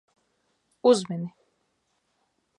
[0.83, 1.29] Uzmini.